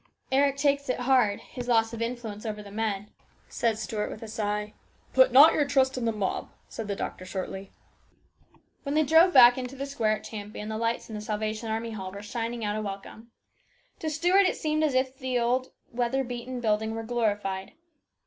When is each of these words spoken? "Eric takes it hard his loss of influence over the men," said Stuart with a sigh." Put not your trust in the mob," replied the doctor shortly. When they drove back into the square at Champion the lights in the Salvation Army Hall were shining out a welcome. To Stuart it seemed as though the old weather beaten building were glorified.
"Eric 0.31 0.57
takes 0.57 0.89
it 0.89 1.01
hard 1.01 1.41
his 1.41 1.67
loss 1.67 1.93
of 1.93 2.01
influence 2.01 2.43
over 2.43 2.63
the 2.63 2.71
men," 2.71 3.11
said 3.47 3.77
Stuart 3.77 4.09
with 4.09 4.23
a 4.23 4.27
sigh." 4.27 4.73
Put 5.13 5.31
not 5.31 5.53
your 5.53 5.63
trust 5.67 5.95
in 5.95 6.05
the 6.05 6.11
mob," 6.11 6.49
replied 6.71 6.87
the 6.87 6.95
doctor 6.95 7.23
shortly. 7.23 7.71
When 8.81 8.95
they 8.95 9.03
drove 9.03 9.31
back 9.31 9.59
into 9.59 9.75
the 9.75 9.85
square 9.85 10.17
at 10.17 10.23
Champion 10.23 10.69
the 10.69 10.77
lights 10.79 11.07
in 11.07 11.13
the 11.13 11.21
Salvation 11.21 11.69
Army 11.69 11.91
Hall 11.91 12.11
were 12.11 12.23
shining 12.23 12.65
out 12.65 12.75
a 12.75 12.81
welcome. 12.81 13.29
To 13.99 14.09
Stuart 14.09 14.47
it 14.47 14.57
seemed 14.57 14.83
as 14.83 14.93
though 14.93 15.03
the 15.03 15.37
old 15.37 15.71
weather 15.91 16.23
beaten 16.23 16.61
building 16.61 16.95
were 16.95 17.03
glorified. 17.03 17.73